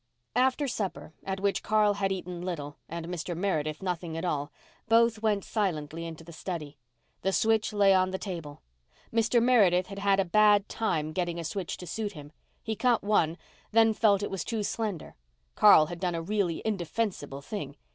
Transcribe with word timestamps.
After 0.35 0.67
supper, 0.67 1.13
at 1.25 1.39
which 1.39 1.61
Carl 1.61 1.93
had 1.93 2.11
eaten 2.11 2.41
little 2.41 2.75
and 2.89 3.05
Mr. 3.07 3.37
Meredith 3.37 3.83
nothing 3.83 4.17
at 4.17 4.25
all, 4.25 4.51
both 4.89 5.21
went 5.21 5.43
silently 5.45 6.07
into 6.07 6.23
the 6.23 6.33
study. 6.33 6.79
The 7.21 7.31
switch 7.31 7.71
lay 7.71 7.93
on 7.93 8.09
the 8.09 8.17
table. 8.17 8.63
Mr. 9.13 9.39
Meredith 9.39 9.85
had 9.89 9.99
had 9.99 10.19
a 10.19 10.25
bad 10.25 10.67
time 10.67 11.11
getting 11.13 11.37
a 11.39 11.43
switch 11.43 11.77
to 11.77 11.85
suit 11.85 12.13
him. 12.13 12.31
He 12.63 12.75
cut 12.75 13.03
one, 13.03 13.37
then 13.73 13.93
felt 13.93 14.23
it 14.23 14.31
was 14.31 14.43
too 14.43 14.63
slender. 14.63 15.13
Carl 15.53 15.85
had 15.85 15.99
done 15.99 16.15
a 16.15 16.21
really 16.23 16.63
indefensible 16.65 17.43
thing. 17.43 17.75